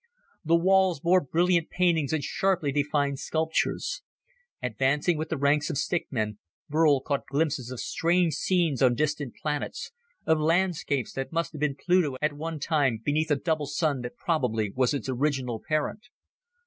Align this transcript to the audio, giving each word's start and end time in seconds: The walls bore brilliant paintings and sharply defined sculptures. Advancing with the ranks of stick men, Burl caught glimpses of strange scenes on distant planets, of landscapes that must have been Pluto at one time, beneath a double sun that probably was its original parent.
The 0.43 0.55
walls 0.55 0.99
bore 0.99 1.21
brilliant 1.21 1.69
paintings 1.69 2.11
and 2.11 2.23
sharply 2.23 2.71
defined 2.71 3.19
sculptures. 3.19 4.01
Advancing 4.59 5.15
with 5.15 5.29
the 5.29 5.37
ranks 5.37 5.69
of 5.69 5.77
stick 5.77 6.07
men, 6.09 6.39
Burl 6.67 7.01
caught 7.01 7.27
glimpses 7.27 7.69
of 7.69 7.79
strange 7.79 8.33
scenes 8.33 8.81
on 8.81 8.95
distant 8.95 9.35
planets, 9.39 9.91
of 10.25 10.39
landscapes 10.39 11.13
that 11.13 11.31
must 11.31 11.51
have 11.53 11.61
been 11.61 11.75
Pluto 11.75 12.15
at 12.19 12.33
one 12.33 12.57
time, 12.59 12.99
beneath 13.05 13.29
a 13.29 13.35
double 13.35 13.67
sun 13.67 14.01
that 14.01 14.17
probably 14.17 14.71
was 14.71 14.95
its 14.95 15.07
original 15.07 15.61
parent. 15.67 16.07